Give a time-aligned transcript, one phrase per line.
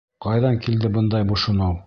[0.25, 1.79] Ҡайҙан килде бындай бошоноу?